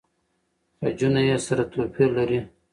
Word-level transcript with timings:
خجونه 0.79 1.21
يې 1.29 1.37
سره 1.47 1.63
توپیر 1.71 2.09
لري. 2.17 2.39